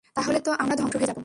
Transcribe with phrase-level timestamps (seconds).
[0.15, 1.19] তাহলে তো আমরা ধ্বংস হয়ে যাব।